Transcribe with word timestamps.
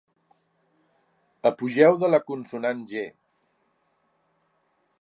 Apogeu 1.49 1.99
de 2.03 2.09
la 2.13 2.21
consonant 2.31 2.81
Ge. 2.93 3.05